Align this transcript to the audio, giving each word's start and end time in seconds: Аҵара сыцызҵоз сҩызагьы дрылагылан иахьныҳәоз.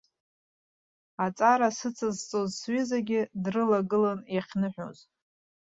Аҵара 1.25 1.69
сыцызҵоз 1.77 2.51
сҩызагьы 2.59 3.21
дрылагылан 3.43 4.19
иахьныҳәоз. 4.35 4.97